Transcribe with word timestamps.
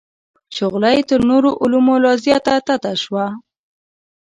شغله 0.55 0.89
یې 0.95 1.01
تر 1.09 1.19
نورو 1.29 1.49
علومو 1.61 1.95
لا 2.03 2.13
زیاته 2.23 2.53
تته 2.67 2.93
شوه. 3.03 3.25